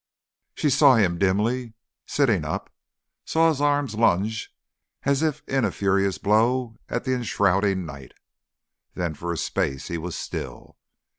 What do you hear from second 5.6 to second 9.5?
a furious blow at the enshrouding night. Then for a